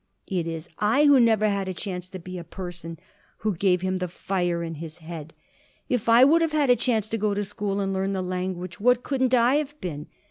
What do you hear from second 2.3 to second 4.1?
a person, who gave him the